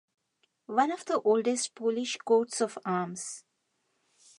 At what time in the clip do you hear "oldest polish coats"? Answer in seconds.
1.21-2.59